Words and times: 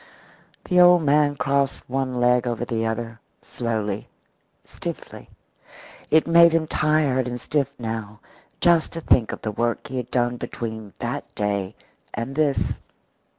The 0.65 0.79
old 0.81 1.03
man 1.03 1.35
crossed 1.35 1.87
one 1.87 2.19
leg 2.19 2.47
over 2.47 2.65
the 2.65 2.87
other 2.87 3.19
slowly, 3.43 4.07
stiffly. 4.65 5.29
It 6.09 6.25
made 6.25 6.53
him 6.53 6.65
tired 6.65 7.27
and 7.27 7.39
stiff 7.39 7.71
now 7.77 8.19
just 8.59 8.93
to 8.93 9.01
think 9.01 9.31
of 9.31 9.43
the 9.43 9.51
work 9.51 9.89
he 9.89 9.97
had 9.97 10.09
done 10.09 10.37
between 10.37 10.93
that 10.97 11.35
day 11.35 11.75
and 12.15 12.33
this. 12.35 12.79